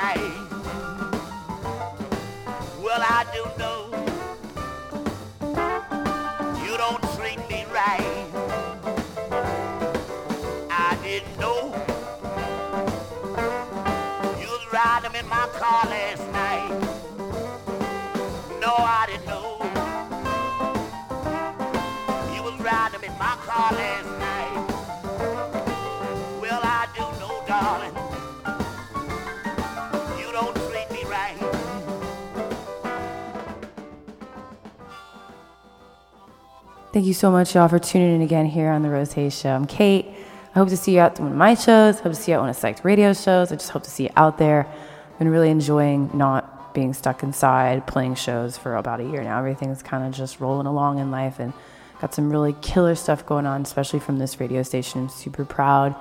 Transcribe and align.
night. 0.00 0.18
Well, 2.82 3.02
I 3.02 3.24
do 3.34 3.42
know 3.58 3.67
Thank 36.98 37.06
you 37.06 37.14
so 37.14 37.30
much, 37.30 37.54
y'all, 37.54 37.68
for 37.68 37.78
tuning 37.78 38.16
in 38.16 38.22
again 38.22 38.44
here 38.44 38.70
on 38.70 38.82
the 38.82 38.88
Rose 38.88 39.12
Hayes 39.12 39.32
Show. 39.32 39.50
I'm 39.50 39.66
Kate. 39.68 40.06
I 40.52 40.58
hope 40.58 40.68
to 40.70 40.76
see 40.76 40.94
you 40.94 40.98
at 40.98 41.20
one 41.20 41.30
of 41.30 41.36
my 41.36 41.54
shows. 41.54 42.00
Hope 42.00 42.12
to 42.12 42.18
see 42.18 42.32
you 42.32 42.38
at 42.38 42.40
one 42.40 42.50
of 42.50 42.56
Psyched 42.56 42.82
Radio 42.82 43.12
shows. 43.12 43.52
I 43.52 43.54
just 43.54 43.70
hope 43.70 43.84
to 43.84 43.88
see 43.88 44.02
you 44.02 44.10
out 44.16 44.36
there. 44.36 44.66
I've 45.12 45.18
been 45.20 45.28
really 45.28 45.50
enjoying 45.50 46.10
not 46.12 46.74
being 46.74 46.92
stuck 46.92 47.22
inside, 47.22 47.86
playing 47.86 48.16
shows 48.16 48.58
for 48.58 48.74
about 48.74 48.98
a 48.98 49.04
year 49.04 49.22
now. 49.22 49.38
Everything's 49.38 49.80
kind 49.80 50.04
of 50.04 50.12
just 50.12 50.40
rolling 50.40 50.66
along 50.66 50.98
in 50.98 51.12
life 51.12 51.38
and 51.38 51.52
got 52.00 52.14
some 52.14 52.30
really 52.32 52.56
killer 52.62 52.96
stuff 52.96 53.24
going 53.24 53.46
on, 53.46 53.62
especially 53.62 54.00
from 54.00 54.18
this 54.18 54.40
radio 54.40 54.64
station. 54.64 55.02
I'm 55.02 55.08
super 55.08 55.44
proud 55.44 55.94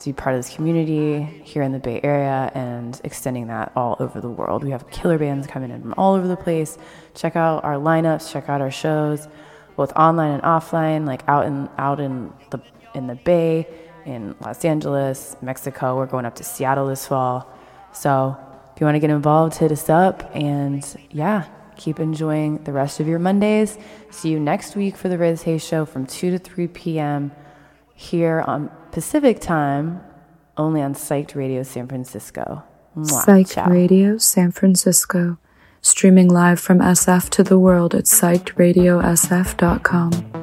to 0.00 0.06
be 0.06 0.12
part 0.12 0.34
of 0.34 0.40
this 0.40 0.52
community 0.52 1.22
here 1.22 1.62
in 1.62 1.70
the 1.70 1.78
Bay 1.78 2.00
Area 2.02 2.50
and 2.52 3.00
extending 3.04 3.46
that 3.46 3.70
all 3.76 3.94
over 4.00 4.20
the 4.20 4.28
world. 4.28 4.64
We 4.64 4.72
have 4.72 4.90
killer 4.90 5.18
bands 5.18 5.46
coming 5.46 5.70
in 5.70 5.80
from 5.82 5.94
all 5.96 6.14
over 6.14 6.26
the 6.26 6.36
place. 6.36 6.78
Check 7.14 7.36
out 7.36 7.62
our 7.62 7.76
lineups, 7.76 8.32
check 8.32 8.48
out 8.48 8.60
our 8.60 8.72
shows, 8.72 9.28
both 9.76 9.92
online 9.96 10.32
and 10.32 10.42
offline, 10.42 11.06
like 11.06 11.22
out 11.28 11.46
in 11.46 11.68
out 11.78 12.00
in 12.00 12.32
the 12.50 12.60
in 12.94 13.06
the 13.06 13.14
Bay, 13.14 13.66
in 14.04 14.34
Los 14.40 14.64
Angeles, 14.64 15.36
Mexico. 15.42 15.96
We're 15.96 16.06
going 16.06 16.24
up 16.24 16.34
to 16.36 16.44
Seattle 16.44 16.86
this 16.86 17.06
fall. 17.06 17.48
So 17.92 18.36
if 18.74 18.80
you 18.80 18.86
want 18.86 18.96
to 18.96 19.00
get 19.00 19.10
involved, 19.10 19.56
hit 19.56 19.72
us 19.72 19.88
up 19.88 20.30
and 20.34 20.84
yeah, 21.10 21.46
keep 21.76 22.00
enjoying 22.00 22.62
the 22.64 22.72
rest 22.72 23.00
of 23.00 23.08
your 23.08 23.18
Mondays. 23.18 23.78
See 24.10 24.30
you 24.30 24.40
next 24.40 24.76
week 24.76 24.96
for 24.96 25.08
the 25.08 25.18
Riz 25.18 25.42
Hayes 25.42 25.64
Show 25.64 25.84
from 25.84 26.06
2 26.06 26.30
to 26.32 26.38
3 26.38 26.68
p.m. 26.68 27.32
here 27.94 28.42
on 28.46 28.70
Pacific 28.90 29.40
time, 29.40 30.02
only 30.56 30.82
on 30.82 30.94
Psyched 30.94 31.34
Radio 31.34 31.62
San 31.62 31.88
Francisco. 31.88 32.62
Mwah. 32.96 33.24
Psych 33.24 33.48
Ciao. 33.48 33.70
Radio 33.70 34.18
San 34.18 34.52
Francisco. 34.52 35.38
Streaming 35.82 36.28
live 36.28 36.60
from 36.60 36.78
SF 36.78 37.28
to 37.30 37.42
the 37.42 37.58
world 37.58 37.94
at 37.94 38.04
psychedradiosf.com. 38.04 40.41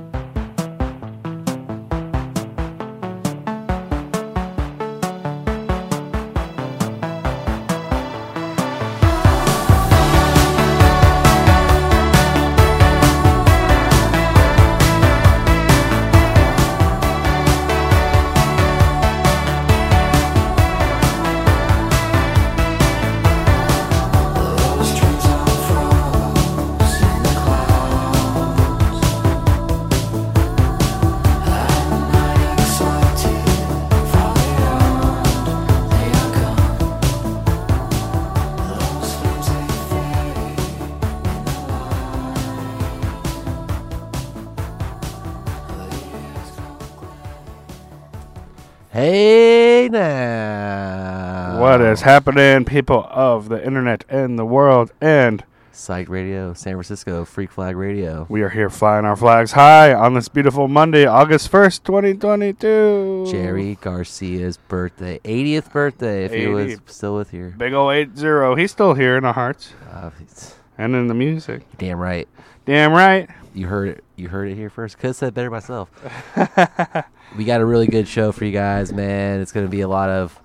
is 51.91 52.01
happening, 52.01 52.65
people 52.65 53.07
of 53.09 53.49
the 53.49 53.63
internet 53.65 54.05
and 54.09 54.37
the 54.37 54.45
world? 54.45 54.91
And 55.01 55.43
Psych 55.71 56.09
Radio, 56.09 56.53
San 56.53 56.73
Francisco, 56.73 57.23
Freak 57.25 57.51
Flag 57.51 57.75
Radio. 57.77 58.25
we 58.29 58.41
are 58.41 58.49
here 58.49 58.69
flying 58.69 59.05
our 59.05 59.15
flags 59.15 59.53
high 59.53 59.93
on 59.93 60.13
this 60.13 60.27
beautiful 60.27 60.67
Monday, 60.67 61.05
August 61.05 61.49
1st, 61.51 61.83
2022. 61.83 63.27
Jerry 63.31 63.77
Garcia's 63.81 64.57
birthday, 64.57 65.19
80th 65.23 65.71
birthday, 65.71 66.25
if 66.25 66.33
he 66.33 66.47
was 66.47 66.73
80. 66.73 66.81
still 66.87 67.15
with 67.15 67.33
you. 67.33 67.53
Big 67.57 67.73
ol' 67.73 67.91
8 67.91 68.17
0. 68.17 68.55
He's 68.55 68.71
still 68.71 68.93
here 68.93 69.15
in 69.17 69.23
our 69.25 69.33
hearts 69.33 69.73
Uh, 69.91 70.09
it's- 70.21 70.55
and 70.77 70.95
in 70.95 71.07
the 71.07 71.13
music. 71.13 71.61
damn 71.77 71.99
right. 71.99 72.27
Damn 72.65 72.91
right. 72.91 73.29
You 73.53 73.67
heard 73.67 73.89
it. 73.89 74.03
You 74.15 74.27
heard 74.29 74.49
it 74.49 74.55
here 74.55 74.69
first. 74.69 74.97
Could 74.99 75.07
have 75.07 75.15
said 75.15 75.33
better 75.33 75.49
myself. 75.49 75.89
we 77.37 77.43
got 77.45 77.61
a 77.61 77.65
really 77.65 77.87
good 77.87 78.07
show 78.07 78.31
for 78.31 78.45
you 78.45 78.51
guys, 78.51 78.93
man. 78.93 79.39
It's 79.41 79.51
gonna 79.51 79.67
be 79.67 79.81
a 79.81 79.87
lot 79.87 80.09
of 80.09 80.39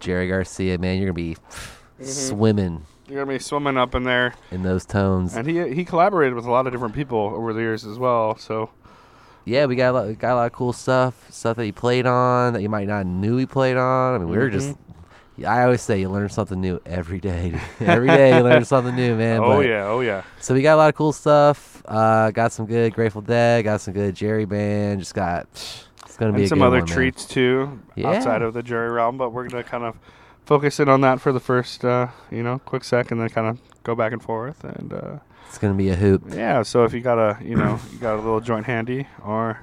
Jerry 0.00 0.28
Garcia, 0.28 0.78
man. 0.78 0.98
You're 0.98 1.06
gonna 1.08 1.14
be 1.14 1.36
Mm-hmm. 2.00 2.04
swimming 2.04 2.86
You're 3.08 3.24
going 3.24 3.26
to 3.26 3.32
be 3.34 3.38
swimming 3.44 3.76
up 3.76 3.92
in 3.96 4.04
there. 4.04 4.32
in 4.52 4.62
those 4.62 4.86
tones. 4.86 5.34
And 5.34 5.48
he 5.48 5.74
he 5.74 5.84
collaborated 5.84 6.34
with 6.34 6.44
a 6.44 6.50
lot 6.50 6.66
of 6.68 6.72
different 6.72 6.94
people 6.94 7.18
over 7.34 7.52
the 7.52 7.58
years 7.60 7.84
as 7.84 7.98
well. 7.98 8.36
So, 8.38 8.70
yeah, 9.44 9.66
we 9.66 9.74
got 9.74 9.90
a 9.90 9.92
lot, 9.92 10.18
got 10.20 10.34
a 10.34 10.36
lot 10.36 10.46
of 10.46 10.52
cool 10.52 10.72
stuff, 10.72 11.26
stuff 11.28 11.56
that 11.56 11.64
he 11.64 11.72
played 11.72 12.06
on 12.06 12.52
that 12.52 12.62
you 12.62 12.68
might 12.68 12.86
not 12.86 13.04
knew 13.04 13.36
he 13.36 13.46
played 13.46 13.76
on. 13.76 14.14
I 14.14 14.18
mean, 14.18 14.28
we 14.28 14.36
were 14.38 14.48
just. 14.48 14.68
Mm-hmm. 14.68 15.46
I 15.46 15.64
always 15.64 15.82
say 15.82 15.98
you 16.00 16.08
learn 16.08 16.28
something 16.28 16.60
new 16.60 16.80
every 16.86 17.18
day. 17.20 17.60
every 17.80 18.08
day 18.08 18.36
you 18.36 18.44
learn 18.44 18.64
something 18.64 18.94
new, 18.94 19.16
man. 19.16 19.40
oh, 19.40 19.56
but- 19.56 19.66
yeah. 19.66 19.86
Oh, 19.88 19.98
yeah. 20.00 20.22
So 20.40 20.54
we 20.54 20.62
got 20.62 20.74
a 20.74 20.76
lot 20.76 20.88
of 20.88 20.94
cool 20.94 21.12
stuff. 21.12 21.82
Uh, 21.84 22.30
got 22.30 22.52
some 22.52 22.66
good 22.66 22.92
Grateful 22.94 23.22
Dead. 23.22 23.64
Got 23.64 23.80
some 23.80 23.94
good 23.94 24.14
Jerry 24.14 24.44
Band. 24.44 25.00
Just 25.00 25.14
got. 25.14 25.48
It's 25.52 25.87
gonna 26.18 26.32
be 26.32 26.40
And 26.42 26.48
some 26.48 26.62
other 26.62 26.78
one, 26.78 26.86
man. 26.86 26.94
treats, 26.94 27.24
too, 27.24 27.80
Yeah. 27.94 28.08
outside 28.10 28.42
of 28.42 28.54
the 28.54 28.62
Jerry 28.62 28.90
realm. 28.90 29.16
But 29.18 29.30
we're 29.32 29.48
going 29.48 29.62
to 29.62 29.68
kind 29.68 29.84
of 29.84 29.96
focus 30.44 30.80
in 30.80 30.88
on 30.88 31.00
that 31.02 31.20
for 31.20 31.32
the 31.32 31.40
first, 31.40 31.84
uh, 31.84 32.08
you 32.30 32.42
know, 32.42 32.58
quick 32.64 32.84
sec 32.84 33.10
and 33.10 33.20
then 33.20 33.28
kind 33.28 33.46
of 33.46 33.58
go 33.84 33.94
back 33.94 34.12
and 34.12 34.22
forth. 34.22 34.64
And, 34.64 34.92
uh, 34.92 35.18
It's 35.48 35.58
gonna 35.58 35.74
be 35.74 35.88
a 35.90 35.94
hoop. 35.96 36.24
Yeah, 36.34 36.62
so 36.62 36.84
if 36.84 36.92
you 36.92 37.00
got 37.00 37.18
a, 37.18 37.38
you 37.42 37.56
know, 37.56 37.78
you 37.92 37.98
got 37.98 38.14
a 38.14 38.20
little 38.20 38.40
joint 38.40 38.66
handy, 38.66 39.06
or 39.24 39.60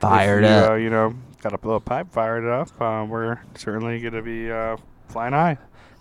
Fired 0.00 0.44
if 0.44 0.50
you, 0.50 0.56
up. 0.56 0.70
uh, 0.70 0.74
you 0.74 0.90
know, 0.90 1.14
got 1.42 1.52
a 1.52 1.58
little 1.64 1.80
pipe 1.80 2.10
fired 2.12 2.44
up, 2.48 2.68
uh, 2.80 3.04
we're 3.08 3.38
certainly 3.56 4.00
gonna 4.00 4.22
be 4.22 4.50
uh, 4.50 4.76
flying 5.08 5.32
high. 5.32 5.56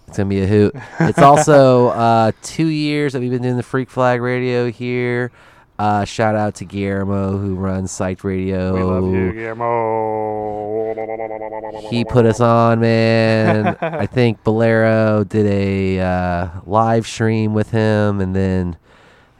It's 0.07 0.17
gonna 0.17 0.29
be 0.29 0.41
a 0.41 0.47
hoot. 0.47 0.73
it's 1.01 1.19
also 1.21 1.87
uh, 1.89 2.31
two 2.41 2.67
years 2.67 3.13
that 3.13 3.19
we've 3.19 3.29
been 3.31 3.41
doing 3.43 3.57
the 3.57 3.63
Freak 3.63 3.89
Flag 3.89 4.21
Radio 4.21 4.71
here. 4.71 5.31
Uh, 5.79 6.03
shout 6.05 6.33
out 6.35 6.55
to 6.55 6.65
Guillermo 6.65 7.37
who 7.37 7.53
runs 7.55 7.91
Psych 7.91 8.23
Radio. 8.23 8.73
We 8.73 8.81
love 8.81 9.03
you, 9.13 9.31
Guillermo. 9.33 10.95
He 11.89 12.03
put 12.03 12.25
us 12.25 12.39
on, 12.39 12.79
man. 12.79 13.77
I 13.81 14.07
think 14.07 14.43
Bolero 14.43 15.23
did 15.23 15.45
a 15.45 15.99
uh, 15.99 16.49
live 16.65 17.05
stream 17.05 17.53
with 17.53 17.69
him, 17.69 18.19
and 18.21 18.35
then 18.35 18.77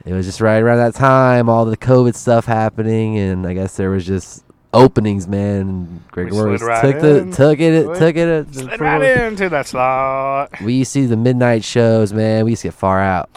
it 0.04 0.12
was 0.12 0.26
just 0.26 0.40
right 0.40 0.62
around 0.62 0.78
that 0.78 0.94
time, 0.94 1.48
all 1.48 1.64
the 1.64 1.76
COVID 1.76 2.14
stuff 2.14 2.44
happening, 2.46 3.18
and 3.18 3.44
I 3.44 3.54
guess 3.54 3.76
there 3.76 3.90
was 3.90 4.06
just 4.06 4.44
openings, 4.72 5.26
man. 5.26 6.04
Greg 6.12 6.32
Morris 6.32 6.62
right 6.62 6.80
took 6.82 7.00
the 7.00 7.32
took 7.34 7.58
it, 7.58 7.84
Slid- 7.84 7.98
took 7.98 8.16
it. 8.16 8.54
Slid 8.54 8.80
right 8.80 9.02
into 9.02 9.48
that 9.48 9.66
slot. 9.66 10.52
We 10.62 10.74
used 10.74 10.92
to 10.92 11.00
see 11.02 11.06
the 11.06 11.16
midnight 11.16 11.64
shows, 11.64 12.12
man. 12.12 12.44
We 12.44 12.52
used 12.52 12.62
to 12.62 12.68
get 12.68 12.74
far 12.74 13.00
out. 13.00 13.28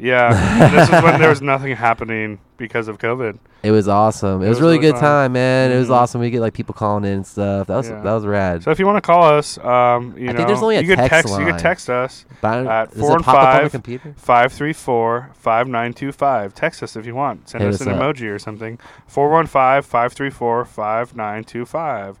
Yeah, 0.00 0.70
this 0.70 0.88
is 0.88 1.02
when 1.02 1.20
there 1.20 1.28
was 1.28 1.42
nothing 1.42 1.76
happening 1.76 2.38
because 2.56 2.88
of 2.88 2.98
COVID. 2.98 3.38
It 3.62 3.72
was 3.72 3.88
awesome. 3.88 4.40
It, 4.40 4.46
It 4.46 4.48
was, 4.48 4.56
was 4.56 4.62
really 4.62 4.78
good 4.78 4.92
fun. 4.94 5.00
time, 5.02 5.32
man. 5.34 5.70
It 5.70 5.76
was 5.78 5.88
Mhm. 5.88 5.94
awesome. 5.96 6.22
We 6.22 6.30
get 6.30 6.40
like 6.40 6.54
people 6.54 6.72
calling 6.74 7.04
in 7.04 7.12
and 7.12 7.26
stuff. 7.26 7.66
That 7.66 7.76
was 7.76 7.90
Yeah. 7.90 8.00
that 8.00 8.12
was 8.14 8.24
rad. 8.24 8.62
So 8.62 8.70
if 8.70 8.78
you 8.78 8.86
want 8.86 8.96
to 8.96 9.02
call 9.02 9.22
us, 9.22 9.58
um, 9.58 10.14
you 10.16 10.30
I 10.30 10.32
know, 10.32 10.36
think 10.38 10.48
there's 10.48 10.62
only 10.62 10.76
a 10.76 10.80
you 10.80 10.96
text 10.96 11.10
text. 11.28 11.38
You 11.38 11.44
could 11.44 11.58
text 11.58 11.90
us 11.90 12.24
But 12.40 12.66
at 12.66 12.94
four 12.94 13.16
and 13.16 13.22
pop 13.22 13.34
up 13.34 13.40
on 13.42 13.54
the 13.56 13.60
five 13.64 13.72
computer? 13.72 14.14
five 14.16 14.50
three 14.50 14.72
four 14.72 15.28
five 15.34 15.68
nine 15.68 15.92
two 15.92 16.10
five. 16.10 16.54
Text 16.54 16.82
us 16.82 16.96
if 16.96 17.04
you 17.04 17.14
want. 17.14 17.50
Send 17.50 17.62
us 17.64 17.82
an 17.82 17.90
up. 17.90 18.00
emoji 18.00 18.34
or 18.34 18.38
something. 18.38 18.78
Four 19.06 19.28
one 19.28 19.44
five 19.46 19.84
five 19.84 20.14
three 20.14 20.30
four 20.30 20.64
five 20.64 21.14
nine 21.14 21.44
two 21.44 21.66
five, 21.66 22.18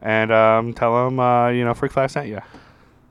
and 0.00 0.30
um, 0.30 0.72
tell 0.72 1.04
them 1.04 1.18
uh, 1.18 1.48
you 1.48 1.64
know 1.64 1.74
Freak 1.74 1.90
Flag 1.90 2.10
sent 2.10 2.28
you. 2.28 2.38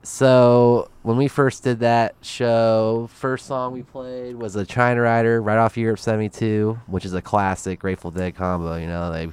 So 0.05 0.89
when 1.01 1.17
we 1.17 1.27
first 1.27 1.63
did 1.63 1.79
that 1.79 2.13
show, 2.21 3.09
first 3.11 3.47
song 3.47 3.73
we 3.73 3.81
played 3.81 4.35
was 4.35 4.55
a 4.55 4.63
China 4.65 5.01
Rider 5.01 5.41
right 5.41 5.57
off 5.57 5.77
Europe 5.77 5.97
'72, 5.99 6.77
which 6.85 7.05
is 7.05 7.13
a 7.13 7.21
classic 7.23 7.79
Grateful 7.79 8.11
Dead 8.11 8.35
combo. 8.35 8.75
You 8.75 8.85
know, 8.87 9.11
they 9.11 9.29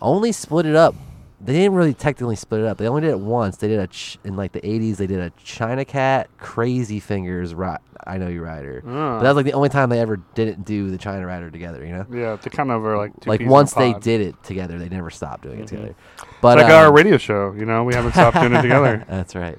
only 0.00 0.32
split 0.32 0.64
it 0.64 0.74
up 0.76 0.94
they 1.40 1.52
didn't 1.52 1.74
really 1.74 1.94
technically 1.94 2.34
split 2.34 2.62
it 2.62 2.66
up. 2.66 2.78
They 2.78 2.88
only 2.88 3.02
did 3.02 3.10
it 3.10 3.20
once. 3.20 3.58
They 3.58 3.68
did 3.68 3.78
a 3.78 3.86
ch- 3.86 4.18
in 4.24 4.34
like 4.34 4.50
the 4.52 4.60
'80s. 4.60 4.96
They 4.96 5.06
did 5.06 5.20
a 5.20 5.30
China 5.44 5.84
Cat, 5.84 6.28
Crazy 6.38 6.98
Fingers, 6.98 7.54
ri- 7.54 7.76
I 8.04 8.18
know 8.18 8.26
you 8.26 8.42
rider. 8.42 8.80
But 8.84 9.20
that 9.20 9.28
was 9.28 9.36
like 9.36 9.44
the 9.46 9.52
only 9.52 9.68
time 9.68 9.88
they 9.88 10.00
ever 10.00 10.16
didn't 10.34 10.64
do 10.64 10.90
the 10.90 10.98
China 10.98 11.24
Rider 11.26 11.48
together. 11.50 11.84
You 11.86 11.92
know, 11.92 12.06
Yeah, 12.10 12.36
they 12.42 12.50
kind 12.50 12.72
of 12.72 12.84
are 12.84 12.96
like 12.96 13.12
two 13.20 13.30
like 13.30 13.38
peas 13.38 13.46
in 13.46 13.50
a 13.50 13.52
once 13.52 13.72
they 13.72 13.92
did 13.94 14.20
it 14.20 14.42
together, 14.42 14.78
they 14.78 14.88
never 14.88 15.10
stopped 15.10 15.44
doing 15.44 15.60
it 15.60 15.66
Mhm. 15.66 15.68
together. 15.68 15.94
But 16.42 16.58
It's 16.58 16.64
like 16.64 16.72
our 16.74 16.88
um, 16.88 16.94
radio 16.94 17.18
show. 17.18 17.52
You 17.56 17.66
know, 17.66 17.84
we 17.84 17.94
haven't 17.94 18.12
stopped 18.12 18.36
doing 18.40 18.54
it 18.54 18.62
together. 18.62 19.04
That's 19.08 19.36
right. 19.36 19.58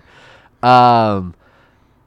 Um. 0.63 1.35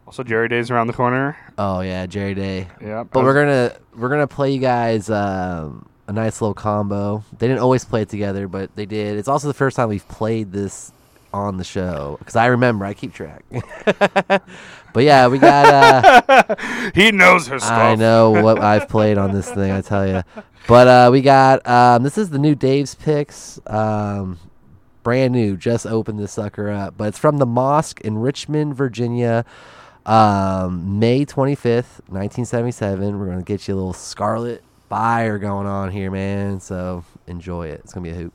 Also, 0.07 0.23
Jerry 0.23 0.49
Day's 0.49 0.71
around 0.71 0.89
the 0.89 0.93
corner. 0.93 1.39
Oh 1.57 1.81
yeah, 1.81 2.05
Jerry 2.07 2.35
Day. 2.35 2.69
Yeah, 2.83 3.05
But 3.05 3.25
we're 3.25 3.35
gonna 3.35 3.77
we're 3.97 4.11
gonna 4.11 4.27
play 4.27 4.53
you 4.53 4.61
guys 4.61 5.09
um, 5.09 5.89
a 6.07 6.13
nice 6.13 6.41
little 6.43 6.55
combo. 6.55 7.25
They 7.39 7.49
didn't 7.49 7.63
always 7.63 7.85
play 7.85 8.03
it 8.03 8.11
together, 8.11 8.47
but 8.47 8.75
they 8.77 8.85
did. 8.85 9.17
It's 9.17 9.29
also 9.29 9.49
the 9.49 9.55
first 9.55 9.77
time 9.77 9.89
we've 9.89 10.07
played 10.09 10.53
this 10.53 10.93
on 11.33 11.57
the 11.57 11.65
show 11.65 12.17
because 12.19 12.37
I 12.37 12.47
remember 12.47 12.85
I 12.85 12.95
keep 12.95 13.15
track. 13.15 13.43
but 13.53 15.05
yeah, 15.05 15.29
we 15.29 15.39
got. 15.39 16.21
Uh, 16.29 16.91
he 16.95 17.11
knows 17.11 17.47
her 17.47 17.59
stuff. 17.59 17.73
I 17.73 17.95
know 17.95 18.31
what 18.31 18.59
I've 18.59 18.89
played 18.89 19.19
on 19.19 19.33
this 19.33 19.51
thing. 19.51 19.71
I 19.71 19.81
tell 19.81 20.07
you. 20.07 20.23
But 20.69 20.89
uh, 20.89 21.09
we 21.11 21.23
got 21.23 21.67
um, 21.67 22.03
this 22.03 22.19
is 22.19 22.31
the 22.31 22.39
new 22.39 22.55
Dave's 22.55 22.95
picks. 22.95 23.59
Um, 23.67 24.39
brand 25.03 25.33
new, 25.33 25.57
just 25.57 25.87
opened 25.87 26.19
this 26.19 26.33
sucker 26.33 26.71
up. 26.71 26.97
But 26.97 27.09
it's 27.09 27.19
from 27.19 27.39
the 27.39 27.47
Mosque 27.47 28.01
in 28.03 28.19
Richmond, 28.19 28.75
Virginia. 28.75 29.45
Um, 30.05 30.99
May 30.99 31.25
25th, 31.25 32.01
1977. 32.09 33.19
We're 33.19 33.27
to 33.39 33.45
get 33.45 33.69
you 33.69 33.75
a 33.75 33.77
little 33.77 33.93
Scarlet 33.93 34.63
Fire 34.89 35.39
going 35.39 35.67
on 35.67 35.91
here, 35.91 36.11
man. 36.11 36.61
So 36.61 37.05
enjoy 37.27 37.69
it. 37.69 37.81
It's 37.85 37.93
to 38.05 38.11
be 38.11 38.17
a 38.17 38.21
hoot. 38.21 38.33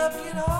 Looking 0.00 0.38
off 0.38 0.59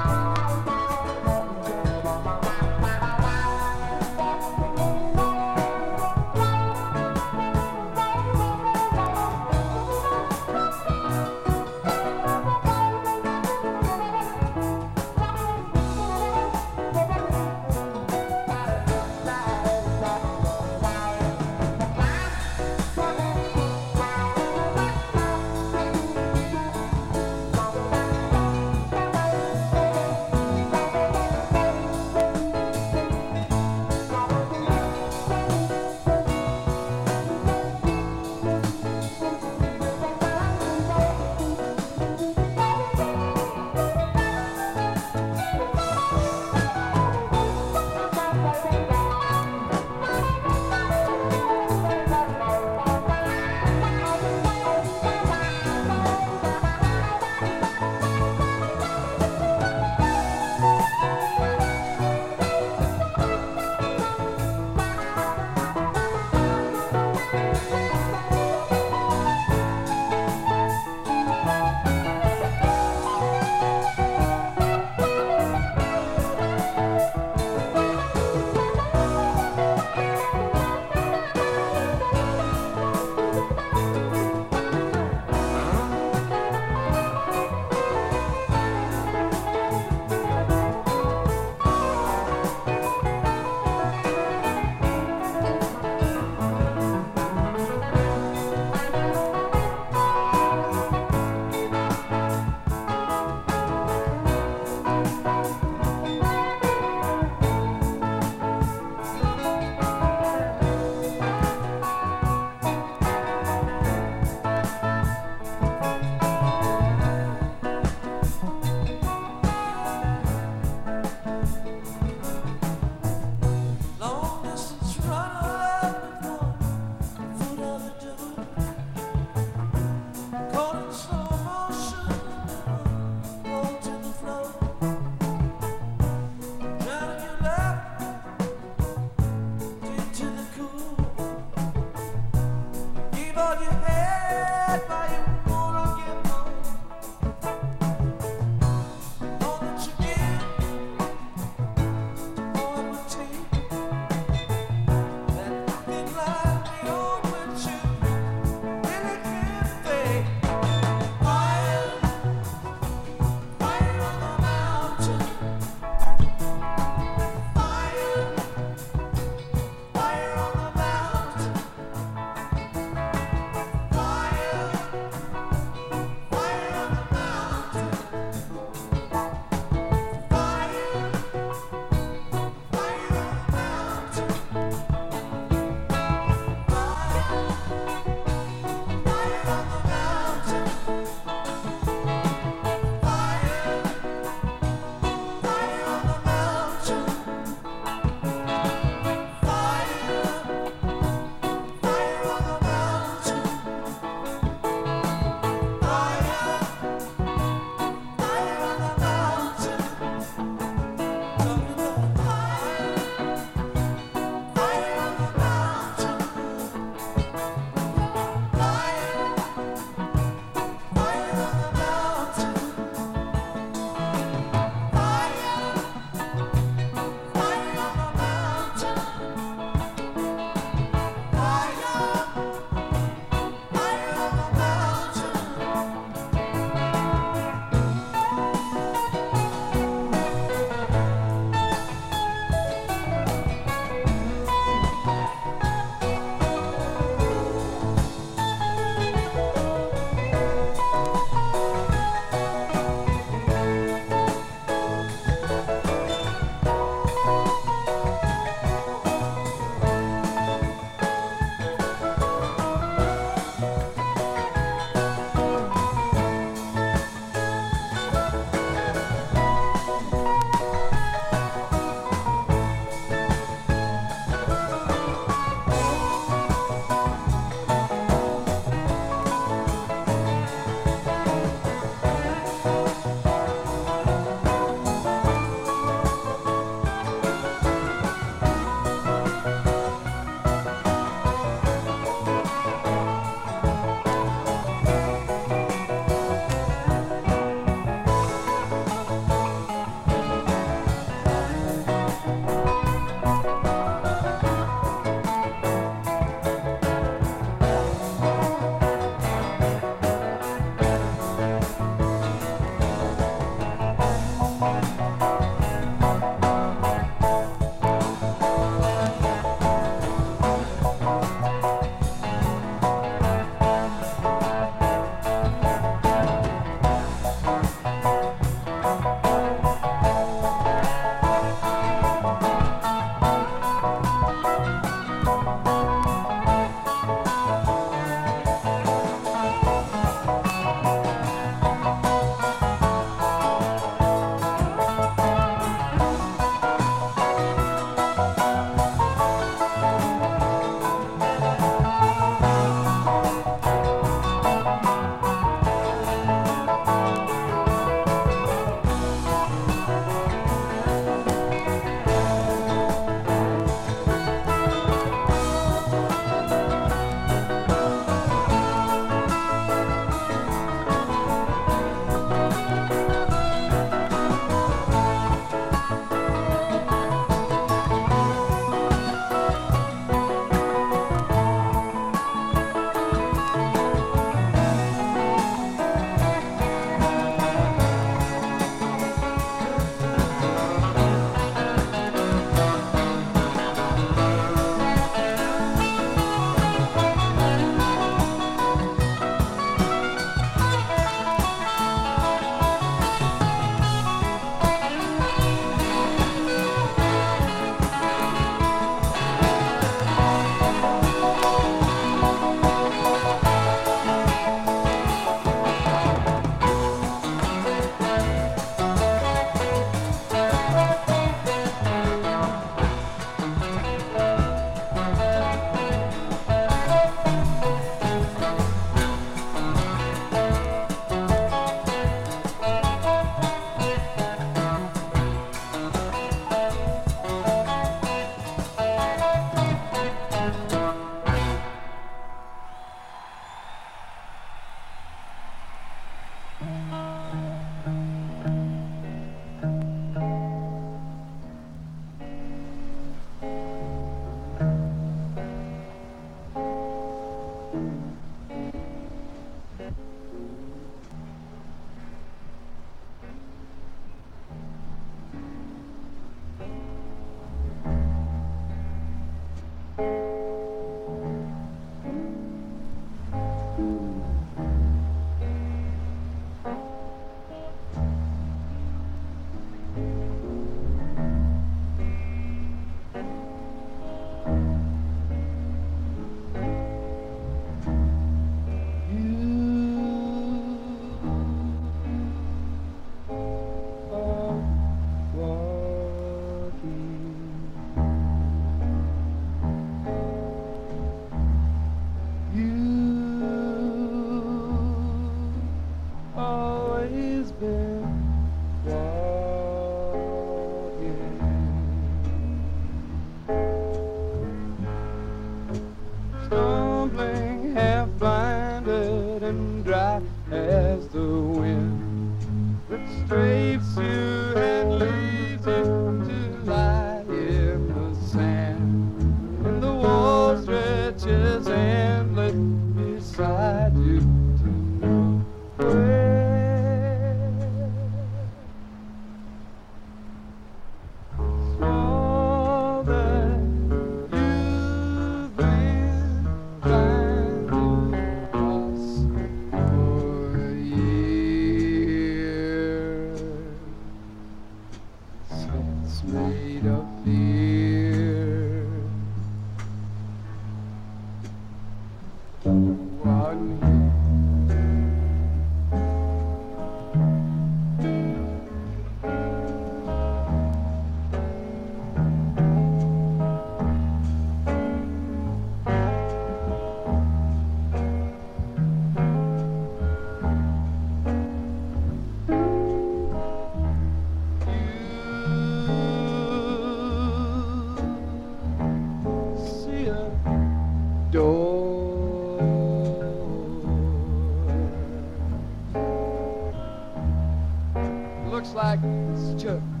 it's 599.63 600.00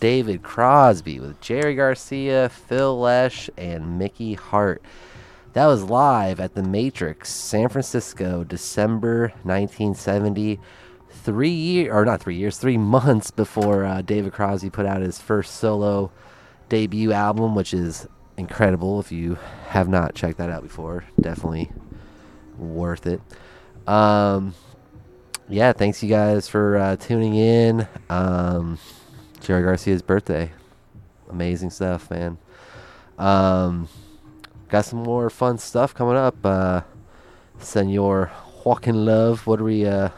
David 0.00 0.42
Crosby 0.42 1.20
with 1.20 1.40
Jerry 1.40 1.74
Garcia, 1.74 2.48
Phil 2.48 2.98
Lesh, 2.98 3.48
and 3.56 3.98
Mickey 3.98 4.34
Hart. 4.34 4.82
That 5.52 5.66
was 5.66 5.84
live 5.84 6.38
at 6.38 6.54
the 6.54 6.62
Matrix, 6.62 7.30
San 7.30 7.68
Francisco, 7.68 8.44
December 8.44 9.28
1970. 9.42 10.60
Three 11.08 11.48
year 11.48 11.94
or 11.94 12.04
not 12.04 12.20
three 12.20 12.36
years, 12.36 12.58
three 12.58 12.76
months 12.76 13.30
before 13.30 13.84
uh, 13.84 14.02
David 14.02 14.32
Crosby 14.32 14.68
put 14.68 14.84
out 14.84 15.00
his 15.00 15.18
first 15.18 15.54
solo 15.54 16.12
debut 16.68 17.12
album, 17.12 17.54
which 17.54 17.72
is 17.72 18.06
incredible. 18.36 19.00
If 19.00 19.10
you 19.10 19.38
have 19.68 19.88
not 19.88 20.14
checked 20.14 20.38
that 20.38 20.50
out 20.50 20.62
before, 20.62 21.04
definitely 21.18 21.70
worth 22.58 23.06
it. 23.06 23.20
Um, 23.86 24.54
yeah, 25.48 25.72
thanks 25.72 26.02
you 26.02 26.08
guys 26.08 26.48
for 26.48 26.76
uh, 26.76 26.96
tuning 26.96 27.34
in. 27.34 27.88
Um, 28.10 28.78
Jerry 29.46 29.62
Garcia's 29.62 30.02
birthday, 30.02 30.50
amazing 31.30 31.70
stuff, 31.70 32.10
man. 32.10 32.36
Um, 33.16 33.88
got 34.68 34.84
some 34.86 35.04
more 35.04 35.30
fun 35.30 35.58
stuff 35.58 35.94
coming 35.94 36.16
up. 36.16 36.44
Uh, 36.44 36.80
Senor 37.60 38.32
Walking 38.64 38.96
Love, 38.96 39.46
what 39.46 39.60
are 39.60 39.62
we 39.64 39.86
uh, 39.86 40.08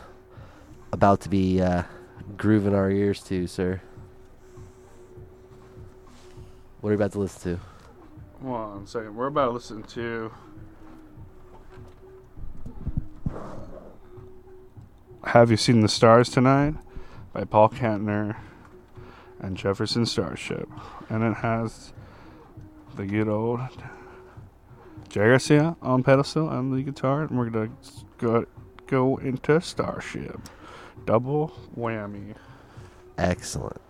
about 0.95 1.21
to 1.21 1.29
be 1.29 1.61
uh, 1.61 1.83
grooving 2.39 2.75
our 2.75 2.91
ears 2.91 3.23
to, 3.25 3.47
sir? 3.47 3.83
What 6.81 6.89
are 6.89 6.93
we 6.93 6.95
about 6.97 7.13
to 7.13 7.19
listen 7.19 7.59
to? 7.59 7.61
One 8.41 8.87
second. 8.87 9.15
We're 9.15 9.27
about 9.27 9.49
to 9.49 9.51
listen 9.51 9.83
to. 9.83 10.33
Have 15.25 15.51
You 15.51 15.59
Seen 15.59 15.83
the 15.83 15.89
Stars 15.89 16.31
Tonight? 16.31 16.77
by 17.35 17.45
Paul 17.45 17.69
Kantner 17.69 18.37
and 19.41 19.57
Jefferson 19.57 20.07
Starship. 20.07 20.69
And 21.09 21.23
it 21.23 21.35
has 21.39 21.93
the 22.97 23.07
good 23.07 23.29
old 23.29 23.61
Jerry 25.09 25.31
Garcia 25.31 25.77
on 25.81 26.03
pedal 26.03 26.25
steel 26.25 26.49
and 26.49 26.73
the 26.73 26.83
guitar. 26.83 27.23
And 27.23 27.39
we're 27.39 27.51
going 27.51 27.77
to 28.19 28.47
go 28.87 29.17
into 29.19 29.61
Starship. 29.61 30.41
Double 31.07 31.53
whammy. 31.77 32.35
Excellent. 33.17 33.81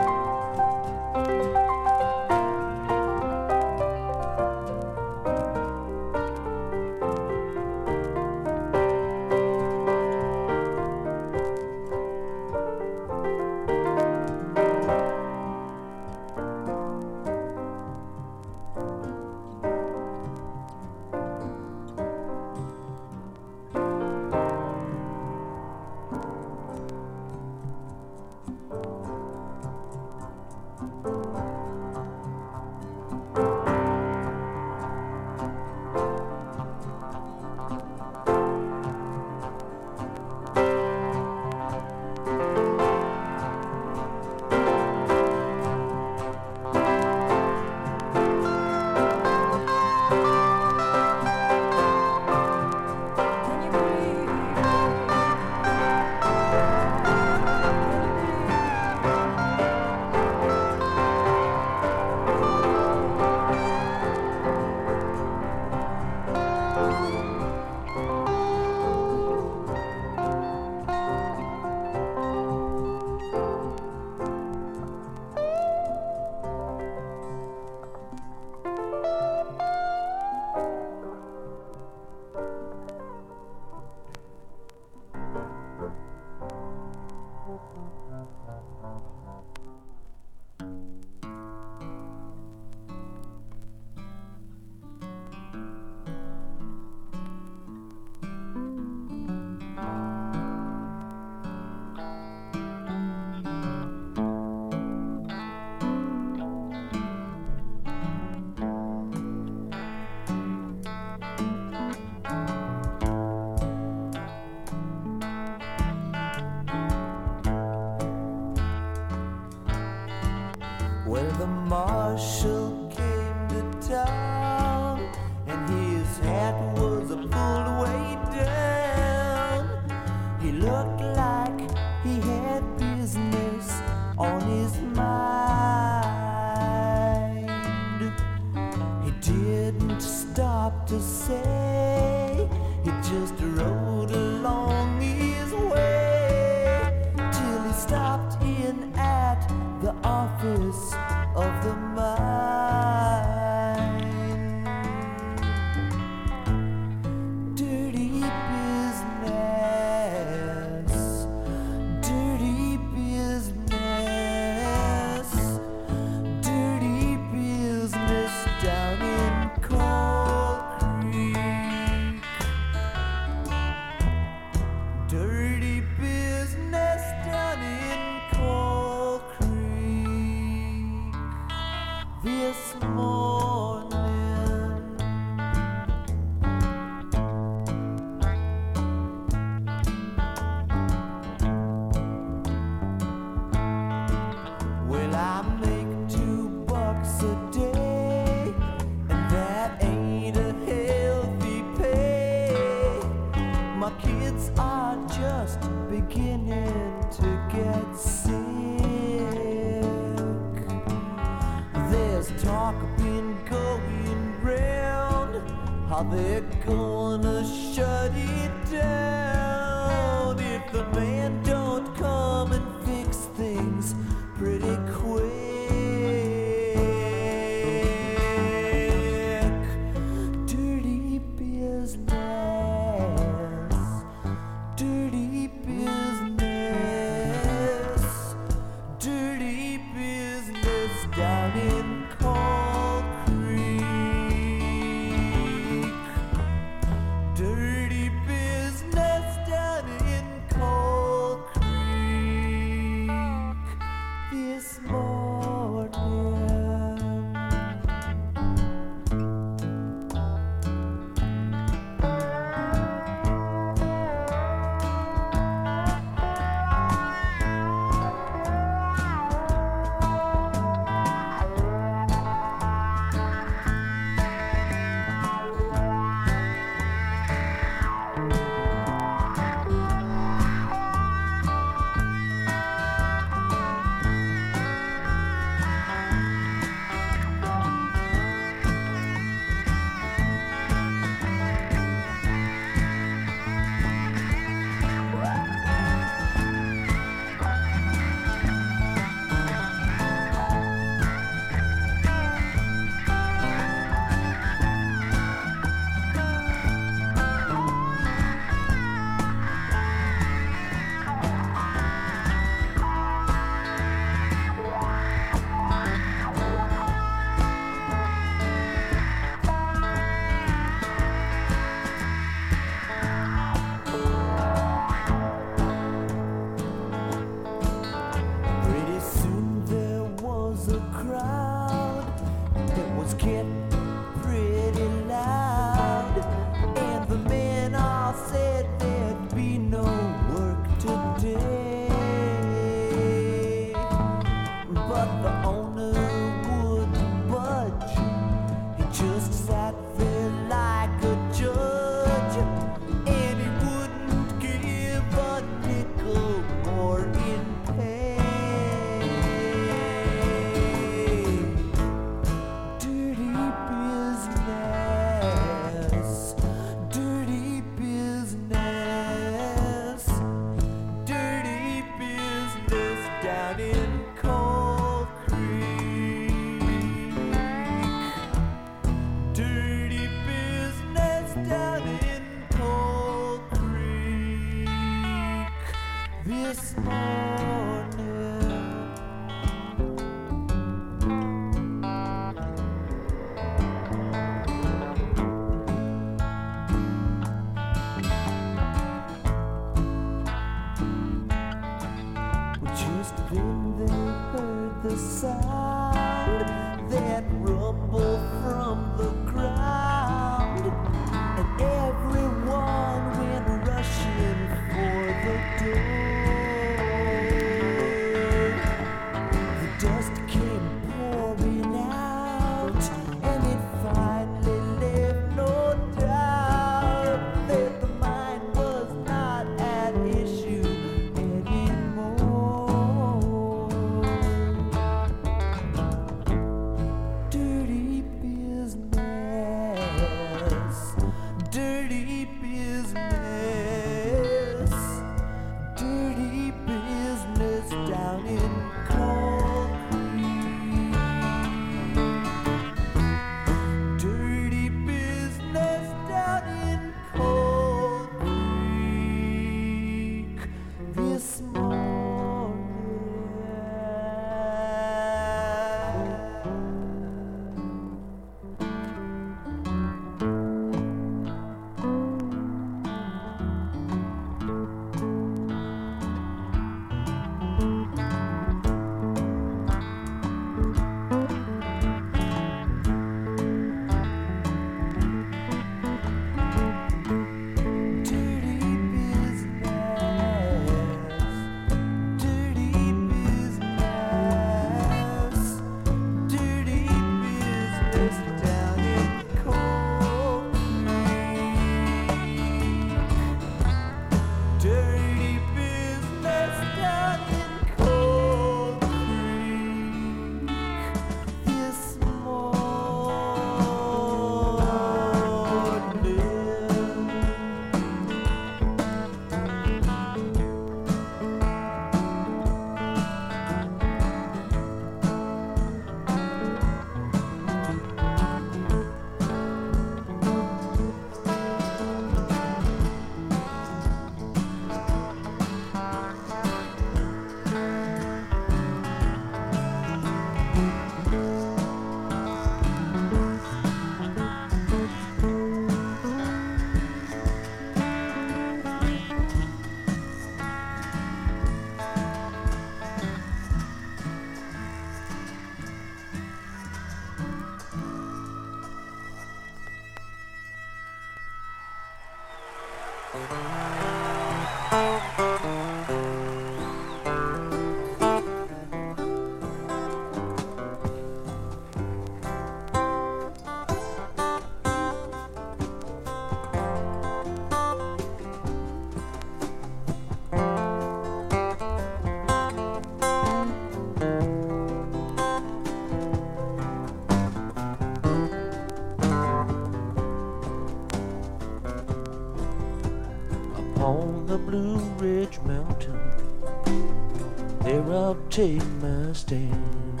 take 598.40 598.64
my 598.80 599.12
stand 599.12 600.00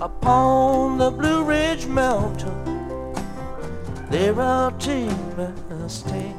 upon 0.00 0.98
the 0.98 1.10
Blue 1.10 1.42
Ridge 1.42 1.84
Mountain. 1.86 2.58
There 4.08 4.40
I'll 4.40 4.70
take 4.78 5.18
my 5.36 5.88
stand. 5.88 6.38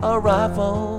A 0.00 0.18
rifle 0.18 0.91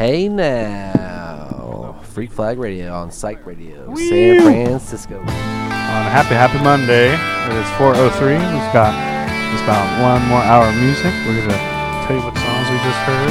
Hey 0.00 0.30
now, 0.30 1.94
Freak 2.00 2.32
Flag 2.32 2.58
Radio 2.58 2.90
on 2.94 3.10
Psych 3.10 3.44
Radio, 3.44 3.94
San 3.94 4.40
Francisco. 4.40 5.18
On 5.20 5.28
a 5.28 6.08
happy, 6.08 6.32
happy 6.32 6.56
Monday. 6.64 7.12
It 7.12 7.60
is 7.60 7.68
4.03. 7.76 8.32
We've 8.32 8.72
got 8.72 8.96
just 9.52 9.62
about 9.64 9.84
one 10.00 10.26
more 10.26 10.40
hour 10.40 10.64
of 10.64 10.74
music. 10.76 11.12
We're 11.28 11.36
going 11.36 11.52
to 11.52 11.60
tell 12.08 12.16
you 12.16 12.24
what 12.24 12.32
songs 12.32 12.66
we 12.72 12.80
just 12.80 12.96
heard. 13.04 13.28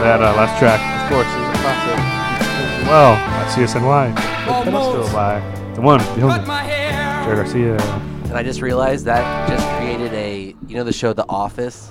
That 0.00 0.22
uh, 0.22 0.32
last 0.32 0.58
track, 0.58 0.80
of 0.80 1.12
course, 1.12 1.28
is 1.28 1.44
a 1.44 1.60
classic. 1.60 2.88
Well, 2.88 3.20
by 3.20 3.44
CSNY. 3.52 4.16
The 4.16 4.64
pedal 4.64 5.04
steel 5.04 5.12
by 5.12 5.40
the 5.74 5.82
one, 5.82 6.00
the 6.16 6.22
only, 6.22 6.40
Jerry 6.46 7.36
Garcia. 7.36 7.76
And 7.76 8.32
I 8.32 8.42
just 8.42 8.62
realized 8.62 9.04
that 9.04 9.46
just 9.46 9.68
created 9.76 10.14
a, 10.14 10.56
you 10.68 10.74
know, 10.74 10.84
the 10.84 10.92
show 10.94 11.12
The 11.12 11.26
Office. 11.28 11.90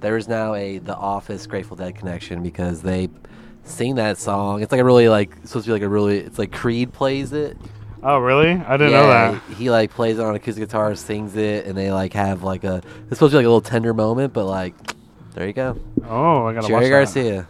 There 0.00 0.16
is 0.16 0.28
now 0.28 0.54
a 0.54 0.78
The 0.78 0.96
Office 0.96 1.46
Grateful 1.46 1.76
Dead 1.76 1.94
connection 1.94 2.42
because 2.42 2.80
they 2.80 3.10
sing 3.64 3.96
that 3.96 4.16
song. 4.16 4.62
It's 4.62 4.72
like 4.72 4.80
a 4.80 4.84
really 4.84 5.08
like 5.08 5.34
supposed 5.44 5.66
to 5.66 5.68
be 5.68 5.72
like 5.72 5.82
a 5.82 5.88
really. 5.88 6.18
It's 6.18 6.38
like 6.38 6.52
Creed 6.52 6.92
plays 6.92 7.32
it. 7.32 7.56
Oh, 8.02 8.18
really? 8.18 8.52
I 8.52 8.78
didn't 8.78 8.92
yeah, 8.92 9.00
know 9.00 9.08
that. 9.08 9.42
He, 9.48 9.54
he, 9.54 9.70
like 9.70 9.90
plays 9.90 10.18
it 10.18 10.24
on 10.24 10.34
acoustic 10.34 10.66
guitar, 10.66 10.94
sings 10.94 11.36
it, 11.36 11.66
and 11.66 11.76
they 11.76 11.92
like 11.92 12.14
have 12.14 12.42
like 12.42 12.64
a. 12.64 12.76
It's 13.08 13.16
supposed 13.16 13.32
to 13.32 13.34
be 13.34 13.36
like 13.36 13.44
a 13.44 13.48
little 13.48 13.60
tender 13.60 13.92
moment, 13.92 14.32
but 14.32 14.46
like, 14.46 14.74
there 15.34 15.46
you 15.46 15.52
go. 15.52 15.78
Oh, 16.04 16.46
I 16.46 16.54
gotta 16.54 16.66
Jerry 16.66 16.90
watch 16.90 17.12
that. 17.12 17.22
Garcia. 17.22 17.46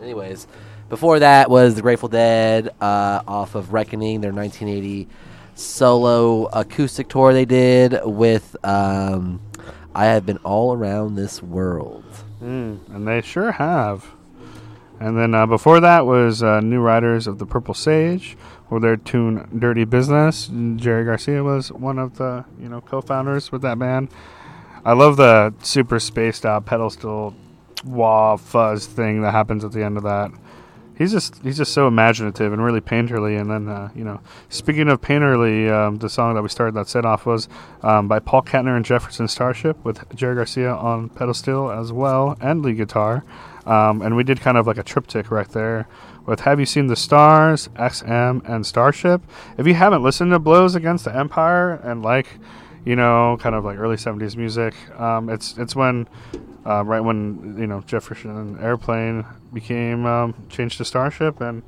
Anyways, 0.00 0.46
before 0.88 1.18
that 1.18 1.50
was 1.50 1.74
the 1.74 1.82
Grateful 1.82 2.08
Dead 2.08 2.68
uh, 2.80 3.22
off 3.26 3.56
of 3.56 3.72
Reckoning, 3.72 4.20
their 4.20 4.32
1980 4.32 5.08
solo 5.54 6.46
acoustic 6.46 7.08
tour 7.08 7.32
they 7.32 7.44
did 7.44 7.98
with 8.04 8.56
um, 8.64 9.40
I 9.94 10.06
Have 10.06 10.26
Been 10.26 10.38
All 10.38 10.74
Around 10.74 11.14
This 11.14 11.42
World. 11.42 12.04
Mm, 12.42 12.88
and 12.94 13.06
they 13.06 13.20
sure 13.20 13.52
have. 13.52 14.12
And 14.98 15.18
then 15.18 15.34
uh, 15.34 15.46
before 15.46 15.80
that 15.80 16.06
was 16.06 16.42
uh, 16.42 16.60
New 16.60 16.80
Riders 16.80 17.26
of 17.26 17.38
the 17.38 17.46
Purple 17.46 17.74
Sage, 17.74 18.36
with 18.70 18.82
their 18.82 18.96
tune 18.96 19.48
"Dirty 19.58 19.84
Business." 19.84 20.50
Jerry 20.76 21.04
Garcia 21.04 21.44
was 21.44 21.70
one 21.70 21.98
of 21.98 22.16
the 22.16 22.44
you 22.58 22.68
know 22.68 22.80
co-founders 22.80 23.52
with 23.52 23.62
that 23.62 23.78
band. 23.78 24.08
I 24.84 24.94
love 24.94 25.16
the 25.16 25.54
super 25.62 26.00
spaced 26.00 26.46
out 26.46 26.64
pedal 26.64 26.90
steel 26.90 27.34
wah 27.84 28.36
fuzz 28.36 28.86
thing 28.86 29.22
that 29.22 29.32
happens 29.32 29.64
at 29.64 29.72
the 29.72 29.84
end 29.84 29.96
of 29.96 30.04
that. 30.04 30.30
He's 30.96 31.12
just 31.12 31.42
he's 31.42 31.56
just 31.56 31.72
so 31.72 31.88
imaginative 31.88 32.52
and 32.52 32.62
really 32.62 32.80
painterly. 32.80 33.40
And 33.40 33.50
then 33.50 33.68
uh, 33.68 33.90
you 33.94 34.04
know, 34.04 34.20
speaking 34.48 34.88
of 34.88 35.00
painterly, 35.00 35.70
um, 35.72 35.96
the 35.96 36.08
song 36.08 36.34
that 36.34 36.42
we 36.42 36.48
started 36.48 36.74
that 36.74 36.88
set 36.88 37.04
off 37.04 37.26
was 37.26 37.48
um, 37.82 38.08
by 38.08 38.18
Paul 38.18 38.42
Kantner 38.42 38.76
and 38.76 38.84
Jefferson 38.84 39.28
Starship 39.28 39.82
with 39.84 40.14
Jerry 40.14 40.34
Garcia 40.34 40.72
on 40.72 41.08
pedal 41.08 41.34
steel 41.34 41.70
as 41.70 41.92
well 41.92 42.36
and 42.40 42.62
lead 42.62 42.76
guitar. 42.76 43.24
Um, 43.66 44.02
and 44.02 44.16
we 44.16 44.24
did 44.24 44.40
kind 44.40 44.56
of 44.56 44.66
like 44.66 44.78
a 44.78 44.82
triptych 44.82 45.30
right 45.30 45.48
there 45.48 45.86
with 46.26 46.40
Have 46.40 46.60
You 46.60 46.66
Seen 46.66 46.86
the 46.86 46.96
Stars, 46.96 47.68
XM, 47.76 48.48
and 48.48 48.66
Starship. 48.66 49.22
If 49.58 49.66
you 49.66 49.74
haven't 49.74 50.02
listened 50.02 50.32
to 50.32 50.38
Blows 50.38 50.74
Against 50.74 51.04
the 51.04 51.14
Empire 51.14 51.74
and 51.74 52.02
like, 52.02 52.26
you 52.84 52.96
know, 52.96 53.36
kind 53.40 53.54
of 53.54 53.64
like 53.64 53.78
early 53.78 53.96
70s 53.96 54.36
music, 54.36 54.74
um, 54.98 55.28
it's 55.28 55.56
it's 55.58 55.76
when, 55.76 56.08
uh, 56.66 56.84
right 56.84 57.00
when, 57.00 57.56
you 57.58 57.66
know, 57.66 57.80
Jefferson 57.82 58.58
Airplane 58.60 59.24
became 59.52 60.06
um, 60.06 60.34
changed 60.48 60.78
to 60.78 60.84
Starship. 60.84 61.40
And 61.40 61.62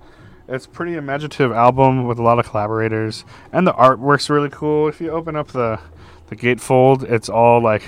it's 0.49 0.66
a 0.66 0.68
pretty 0.68 0.95
imaginative 0.95 1.53
album 1.53 2.07
with 2.07 2.18
a 2.18 2.22
lot 2.22 2.38
of 2.38 2.47
collaborators. 2.47 3.24
And 3.53 3.66
the 3.66 3.72
artwork's 3.72 4.30
really 4.30 4.51
cool. 4.51 4.88
If 4.88 5.01
you 5.01 5.11
open 5.11 5.36
up 5.36 5.49
the, 5.49 5.80
the 6.28 6.36
gatefold, 6.36 7.03
it's 7.11 7.28
all 7.28 7.62
like 7.62 7.82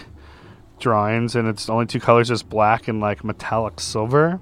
drawings 0.79 1.35
and 1.35 1.49
it's 1.49 1.69
only 1.69 1.87
two 1.87 2.01
colors 2.01 2.29
just 2.29 2.49
black 2.49 2.89
and 2.89 3.01
like 3.01 3.25
metallic 3.25 3.81
silver 3.81 4.41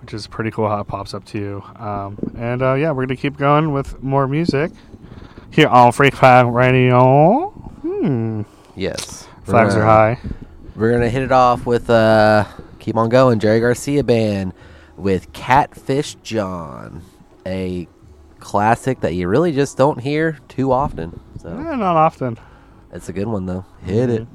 which 0.00 0.14
is 0.14 0.26
pretty 0.26 0.50
cool 0.50 0.68
how 0.68 0.80
it 0.80 0.86
pops 0.86 1.12
up 1.12 1.24
to 1.24 1.38
you 1.38 1.62
um, 1.76 2.16
and 2.38 2.62
uh, 2.62 2.74
yeah 2.74 2.90
we're 2.90 3.04
gonna 3.04 3.16
keep 3.16 3.36
going 3.36 3.72
with 3.72 4.02
more 4.02 4.26
music 4.26 4.70
here 5.50 5.68
on 5.68 5.92
freak 5.92 6.14
flag 6.14 6.46
radio 6.46 7.50
hmm. 7.82 8.42
Yes. 8.74 9.26
flags 9.44 9.74
are 9.74 9.84
high 9.84 10.18
We're 10.78 10.92
gonna 10.92 11.10
hit 11.10 11.22
it 11.22 11.32
off 11.32 11.66
with 11.66 11.90
uh, 11.90 12.44
keep 12.78 12.94
on 12.96 13.08
going, 13.08 13.40
Jerry 13.40 13.58
Garcia 13.58 14.04
band 14.04 14.52
with 14.96 15.32
Catfish 15.32 16.14
John, 16.22 17.02
a 17.44 17.88
classic 18.38 19.00
that 19.00 19.14
you 19.14 19.26
really 19.26 19.50
just 19.50 19.76
don't 19.76 19.98
hear 19.98 20.38
too 20.46 20.70
often. 20.70 21.18
So 21.40 21.48
Eh, 21.48 21.74
not 21.74 21.96
often 21.96 22.38
it's 22.92 23.08
a 23.08 23.12
good 23.12 23.26
one 23.26 23.46
though. 23.46 23.64
Hit 23.82 24.08
it. 24.08 24.28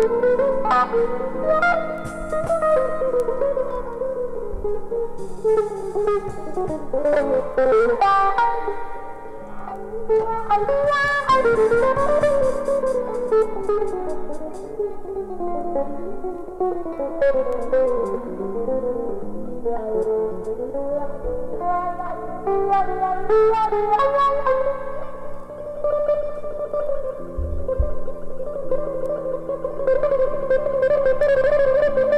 Thank 0.00 0.98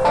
you. 0.05 0.10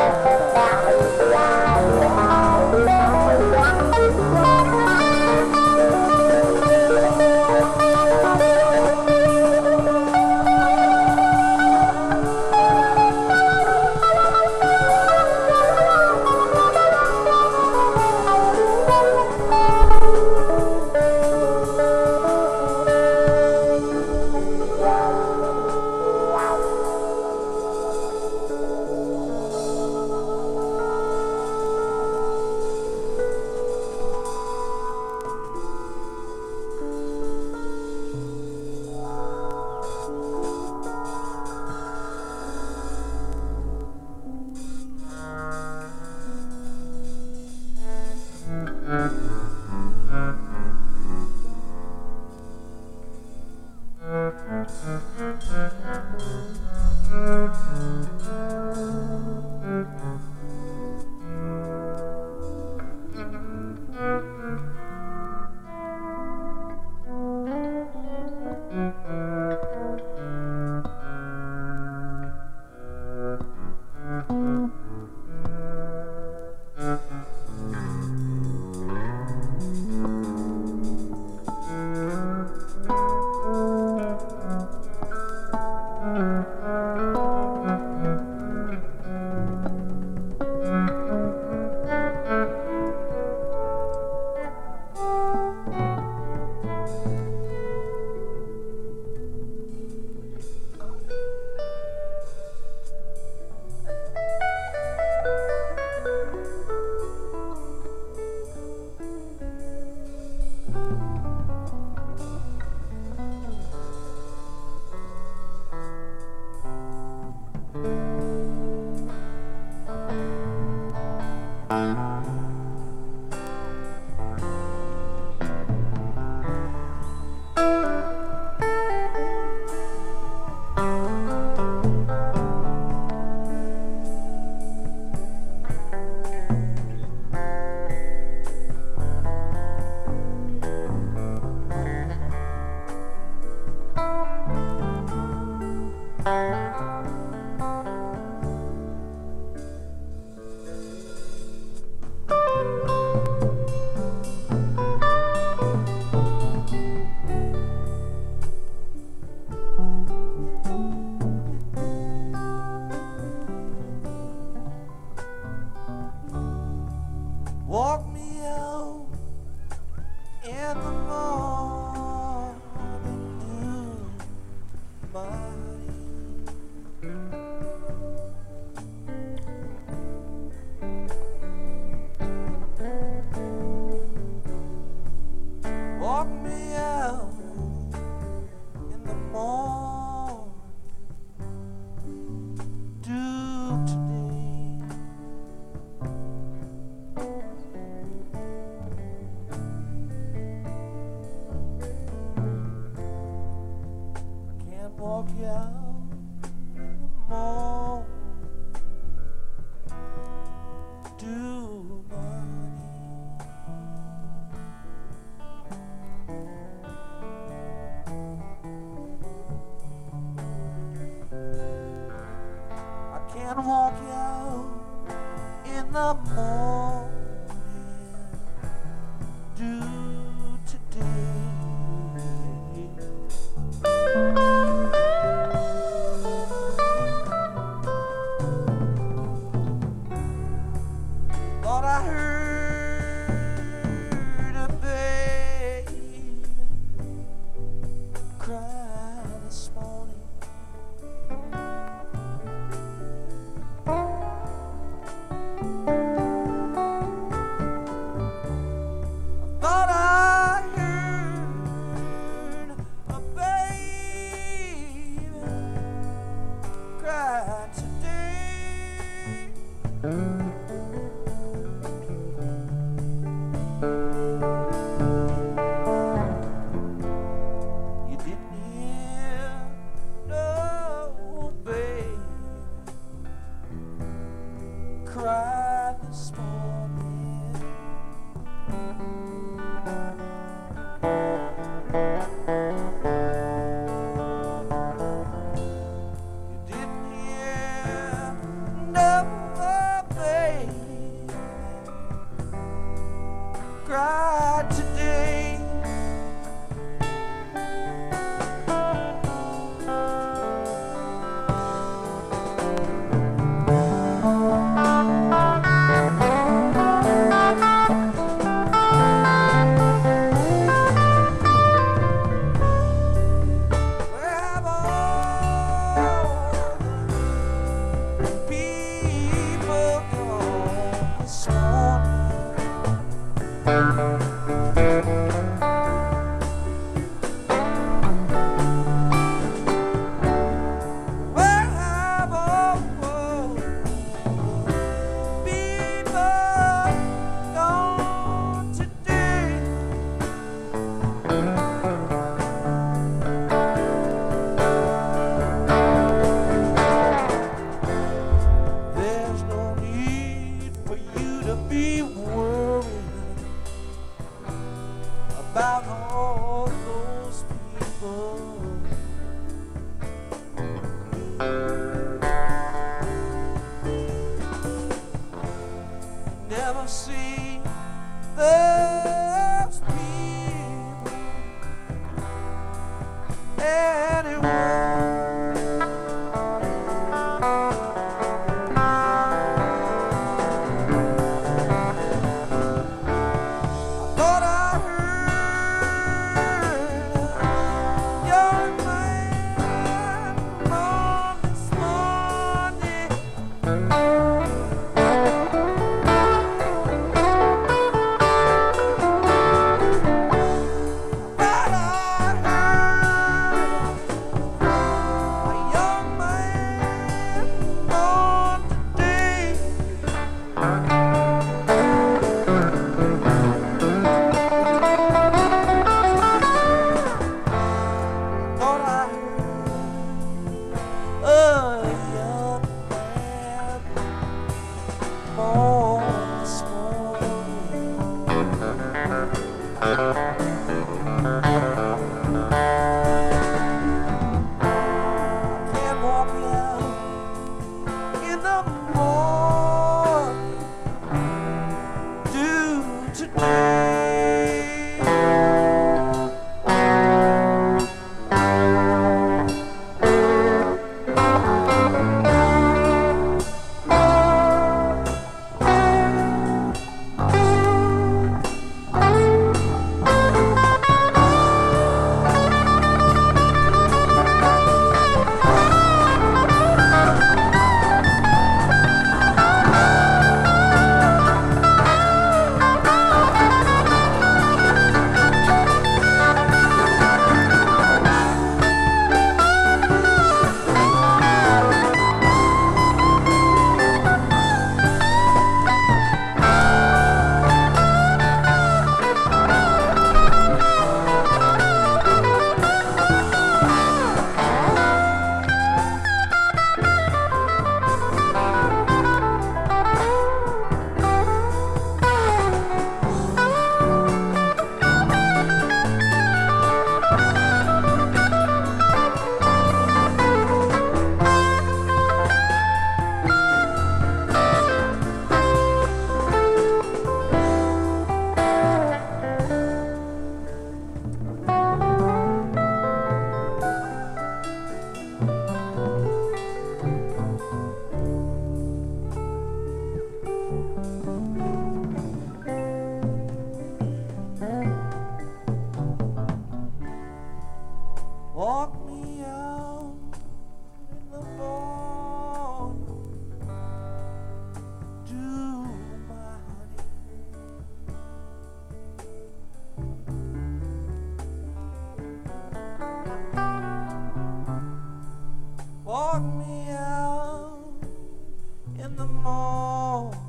In 568.90 568.96
the 568.96 569.06
morning. 569.06 570.29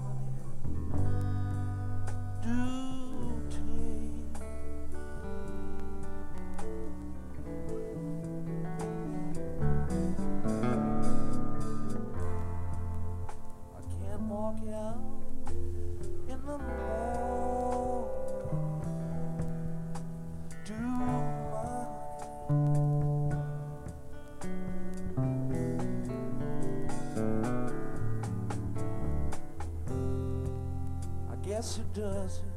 Guess 32.01 32.50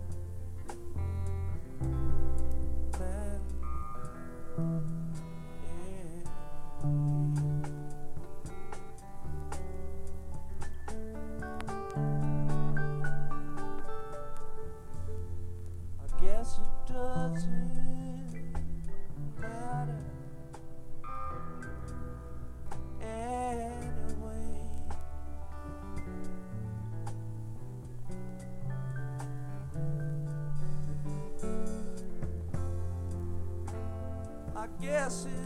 I 34.85 35.43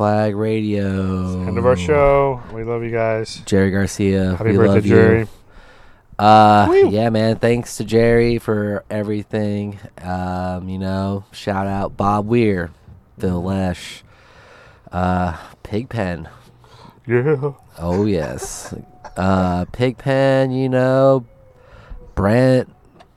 Flag 0.00 0.34
Radio. 0.34 1.46
End 1.46 1.58
of 1.58 1.66
our 1.66 1.76
show. 1.76 2.42
We 2.54 2.64
love 2.64 2.82
you 2.82 2.90
guys. 2.90 3.42
Jerry 3.44 3.70
Garcia. 3.70 4.34
Happy 4.34 4.52
we 4.52 4.56
birthday, 4.56 4.74
love 4.74 4.86
you. 4.86 4.94
Jerry. 4.94 5.28
Uh, 6.18 6.66
Woo. 6.70 6.88
yeah, 6.88 7.10
man. 7.10 7.36
Thanks 7.36 7.76
to 7.76 7.84
Jerry 7.84 8.38
for 8.38 8.82
everything. 8.88 9.78
Um, 10.00 10.70
you 10.70 10.78
know, 10.78 11.24
shout 11.32 11.66
out 11.66 11.98
Bob 11.98 12.26
Weir, 12.26 12.70
Phil 13.18 13.42
Lesh, 13.42 14.02
uh, 14.90 15.36
Pigpen. 15.62 16.30
Yeah. 17.06 17.52
Oh 17.76 18.06
yes, 18.06 18.74
uh, 19.18 19.66
Pigpen. 19.66 20.50
You 20.50 20.70
know, 20.70 21.26
Brent, 22.14 22.74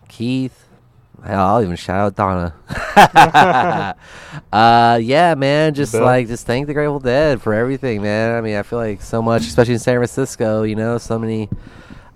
Keith. 0.10 0.68
Hell, 1.26 1.45
I'll 1.45 1.62
even 1.64 1.76
shout 1.76 2.00
out 2.00 2.16
Donna. 2.16 2.54
uh, 4.52 5.00
yeah, 5.02 5.36
man. 5.36 5.74
Just 5.74 5.94
Bill. 5.94 6.04
like, 6.04 6.28
just 6.28 6.45
thank 6.45 6.68
the 6.68 6.74
Grateful 6.74 7.00
Dead 7.00 7.41
for 7.41 7.54
everything, 7.54 8.02
man. 8.02 8.36
I 8.36 8.41
mean, 8.41 8.56
I 8.56 8.64
feel 8.64 8.80
like 8.80 9.02
so 9.02 9.22
much, 9.22 9.44
especially 9.44 9.74
in 9.74 9.80
San 9.80 9.95
Francisco. 9.95 10.64
You 10.64 10.76
know, 10.76 10.98
so 10.98 11.18
many. 11.18 11.50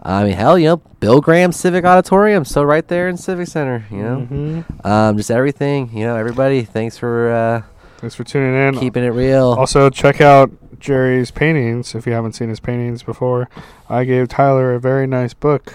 I 0.01 0.23
mean, 0.23 0.33
hell, 0.33 0.57
you 0.57 0.67
know, 0.67 0.77
Bill 0.77 1.21
Graham 1.21 1.51
Civic 1.51 1.83
Auditorium, 1.83 2.45
so 2.45 2.63
right 2.63 2.87
there 2.87 3.09
in 3.09 3.17
Civic 3.17 3.47
Center. 3.47 3.85
You 3.91 3.97
know, 4.03 4.27
Mhm. 4.31 4.85
um, 4.85 5.17
just 5.17 5.31
everything. 5.31 5.89
You 5.93 6.05
know, 6.05 6.15
everybody. 6.15 6.63
Thanks 6.63 6.97
for 6.97 7.31
uh, 7.31 7.61
Thanks 7.97 8.15
for 8.15 8.23
tuning 8.23 8.55
in. 8.55 8.75
keeping 8.79 9.03
it 9.03 9.09
real. 9.09 9.53
Also, 9.57 9.89
check 9.89 10.21
out 10.21 10.51
Jerry's 10.79 11.31
paintings 11.31 11.95
if 11.95 12.05
you 12.05 12.13
haven't 12.13 12.33
seen 12.33 12.49
his 12.49 12.59
paintings 12.59 13.03
before. 13.03 13.49
I 13.89 14.03
gave 14.03 14.27
Tyler 14.27 14.73
a 14.75 14.79
very 14.79 15.07
nice 15.07 15.33
book 15.33 15.73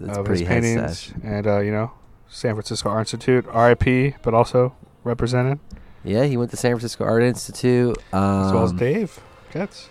That's 0.00 0.18
of 0.18 0.26
his 0.26 0.42
paintings, 0.42 1.12
and 1.22 1.46
uh, 1.46 1.60
you 1.60 1.70
know, 1.70 1.92
San 2.34 2.54
Francisco 2.54 2.88
Art 2.90 3.00
Institute, 3.02 3.46
RIP, 3.46 4.16
but 4.22 4.34
also 4.34 4.74
represented, 5.04 5.60
Yeah, 6.02 6.24
he 6.24 6.36
went 6.36 6.50
to 6.50 6.56
San 6.56 6.72
Francisco 6.72 7.04
Art 7.04 7.22
Institute. 7.22 7.96
Um, 8.12 8.46
as 8.46 8.52
well 8.52 8.64
as 8.64 8.72
Dave 8.72 9.20
Getz. 9.52 9.88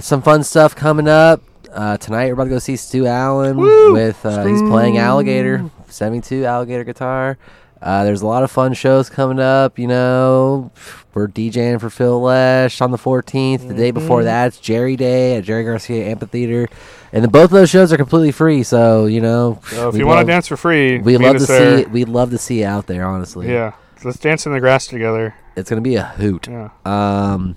some 0.00 0.20
fun 0.20 0.42
stuff 0.42 0.74
coming 0.74 1.06
up 1.06 1.42
uh, 1.72 1.96
tonight. 1.98 2.26
We're 2.26 2.32
about 2.32 2.44
to 2.44 2.50
go 2.50 2.58
see 2.58 2.74
Stu 2.74 3.06
Allen 3.06 3.56
Woo! 3.56 3.92
with 3.92 4.26
uh, 4.26 4.44
he's 4.44 4.62
playing 4.62 4.98
Alligator, 4.98 5.70
seventy-two 5.88 6.44
Alligator 6.44 6.82
guitar. 6.82 7.38
Uh, 7.84 8.02
there's 8.02 8.22
a 8.22 8.26
lot 8.26 8.42
of 8.42 8.50
fun 8.50 8.72
shows 8.72 9.10
coming 9.10 9.38
up. 9.38 9.78
You 9.78 9.86
know, 9.86 10.70
we're 11.12 11.28
DJing 11.28 11.78
for 11.78 11.90
Phil 11.90 12.18
Lesh 12.20 12.80
on 12.80 12.90
the 12.90 12.96
14th. 12.96 13.68
The 13.68 13.74
day 13.74 13.90
before 13.90 14.22
Mhm. 14.22 14.24
that, 14.24 14.46
it's 14.48 14.58
Jerry 14.58 14.96
Day 14.96 15.36
at 15.36 15.44
Jerry 15.44 15.64
Garcia 15.64 16.06
Amphitheater, 16.06 16.66
and 17.12 17.22
then 17.22 17.30
both 17.30 17.44
of 17.44 17.50
those 17.50 17.68
shows 17.68 17.92
are 17.92 17.98
completely 17.98 18.32
free. 18.32 18.62
So 18.62 19.04
you 19.04 19.20
know, 19.20 19.58
So 19.70 19.88
if 19.88 19.92
we 19.94 20.00
you 20.00 20.06
want 20.06 20.26
to 20.26 20.32
dance 20.32 20.48
for 20.48 20.56
free, 20.56 20.98
we 20.98 21.18
love 21.18 21.36
to 21.36 21.44
there. 21.46 21.78
see. 21.80 21.84
We'd 21.84 22.08
love 22.08 22.30
to 22.30 22.38
see 22.38 22.60
you 22.60 22.66
out 22.66 22.86
there. 22.86 23.04
Honestly, 23.06 23.52
Yeah, 23.52 23.72
let's 24.02 24.18
dance 24.18 24.46
in 24.46 24.52
the 24.54 24.60
grass 24.60 24.86
together. 24.86 25.34
it's 25.54 25.68
gonna 25.68 25.82
be 25.82 25.96
a 25.96 26.04
hoot. 26.04 26.48
Yeah. 26.50 26.70
Um, 26.86 27.56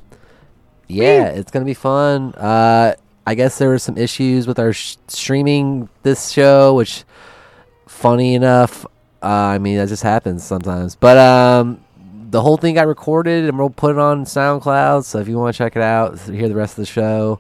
yeah, 0.87 1.27
it's 1.27 1.51
gonna 1.51 1.63
be 1.65 1.73
fun. 1.73 2.33
Uh, 2.35 2.93
I 3.25 3.33
guess 3.35 3.57
there 3.57 3.69
were 3.69 3.79
some 3.79 3.97
issues 3.97 4.45
with 4.45 4.59
our 4.59 4.73
sh- 4.73 4.97
streaming 5.07 5.87
this 6.03 6.29
show, 6.31 6.73
which, 6.73 7.03
funny 7.87 8.35
enough, 8.35 8.85
uh, 9.23 9.25
I 9.27 9.57
mean 9.57 9.77
that 9.77 9.87
just 9.89 10.03
happens 10.03 10.43
sometimes. 10.43 10.95
But 10.95 11.17
um, 11.17 11.83
the 12.29 12.41
whole 12.41 12.57
thing 12.57 12.75
got 12.75 12.87
recorded, 12.87 13.45
and 13.45 13.57
we'll 13.57 13.69
put 13.69 13.91
it 13.91 13.99
on 13.99 14.25
SoundCloud. 14.25 15.03
So 15.05 15.19
if 15.19 15.27
you 15.27 15.37
want 15.37 15.53
to 15.55 15.57
check 15.57 15.75
it 15.75 15.81
out, 15.81 16.19
hear 16.19 16.47
the 16.49 16.55
rest 16.55 16.73
of 16.73 16.77
the 16.83 16.85
show, 16.85 17.39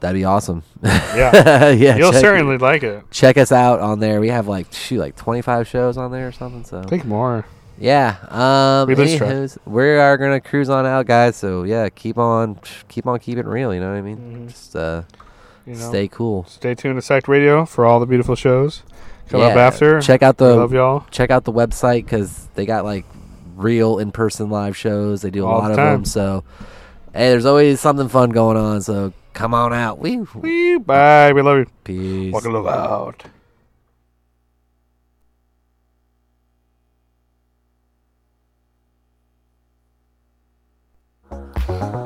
that'd 0.00 0.14
be 0.18 0.24
awesome. 0.24 0.62
Yeah. 0.82 1.70
yeah. 1.70 1.96
You'll 1.96 2.12
check- 2.12 2.20
certainly 2.20 2.58
like 2.58 2.82
it. 2.82 3.04
check 3.10 3.36
us 3.38 3.52
out 3.52 3.80
on 3.80 4.00
there. 4.00 4.20
We 4.20 4.28
have 4.28 4.48
like 4.48 4.72
shoot 4.72 4.98
like 4.98 5.16
twenty 5.16 5.42
five 5.42 5.66
shows 5.68 5.96
on 5.96 6.10
there 6.12 6.28
or 6.28 6.32
something. 6.32 6.64
So 6.64 6.80
I 6.80 6.84
think 6.86 7.04
more. 7.04 7.46
yeah. 7.78 8.16
Um 8.28 8.88
We 8.88 8.94
anyways, 9.02 9.58
we 9.64 9.84
are 9.96 10.16
gonna 10.16 10.40
cruise 10.40 10.68
on 10.68 10.84
out, 10.86 11.06
guys. 11.06 11.36
So 11.36 11.62
yeah, 11.62 11.88
keep 11.88 12.18
on 12.18 12.58
keep 12.88 13.06
on 13.06 13.18
keeping 13.18 13.44
it 13.44 13.46
real, 13.46 13.72
you 13.74 13.80
know 13.80 13.90
what 13.90 13.98
I 13.98 14.02
mean? 14.02 14.16
Mhm. 14.18 14.48
Just 14.48 14.74
uh 14.76 15.02
You 15.66 15.74
know, 15.74 15.88
stay 15.88 16.08
cool. 16.08 16.44
Stay 16.48 16.74
tuned 16.74 17.00
to 17.00 17.06
Psyched 17.06 17.28
Radio 17.28 17.64
for 17.64 17.86
all 17.86 17.98
the 18.00 18.06
beautiful 18.06 18.34
shows. 18.34 18.82
Come 19.28 19.40
up 19.40 19.56
after. 19.56 20.00
Check 20.00 20.22
out 20.22 20.36
the 20.36 20.56
love 20.56 20.72
y'all. 20.72 21.04
check 21.10 21.30
out 21.30 21.44
the 21.44 21.52
website 21.52 22.04
because 22.04 22.48
they 22.54 22.64
got 22.66 22.84
like 22.84 23.04
real 23.56 23.98
in 23.98 24.12
person 24.12 24.50
live 24.50 24.76
shows. 24.76 25.22
They 25.22 25.30
do 25.30 25.44
a 25.44 25.46
All 25.46 25.58
lot 25.58 25.68
the 25.68 25.72
of 25.72 25.76
them. 25.76 26.04
So 26.04 26.44
hey, 27.12 27.30
there's 27.30 27.46
always 27.46 27.80
something 27.80 28.08
fun 28.08 28.30
going 28.30 28.56
on. 28.56 28.82
So 28.82 29.12
come 29.32 29.52
on 29.54 29.72
out. 29.72 29.98
We 29.98 30.18
Wee, 30.34 30.78
Bye. 30.78 31.32
We 31.32 31.42
love 31.42 31.58
you. 31.58 31.66
peace. 31.84 32.32
Walk 32.32 32.44
a 32.44 32.48
little 32.50 32.68
out. 32.68 33.24
Sei 41.66 42.05